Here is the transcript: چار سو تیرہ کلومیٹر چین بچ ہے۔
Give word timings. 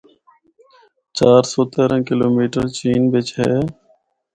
چار 1.17 1.41
سو 1.51 1.59
تیرہ 1.73 1.97
کلومیٹر 2.07 2.65
چین 2.77 3.01
بچ 3.11 3.27
ہے۔ 3.41 3.53